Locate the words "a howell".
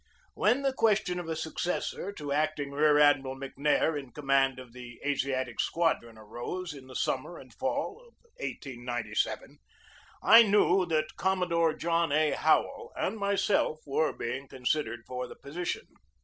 12.11-12.91